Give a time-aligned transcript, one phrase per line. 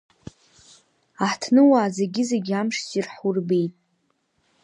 [1.23, 3.73] Аҳҭныуаа зегьы-зегьы амш ссир ҳурбеит!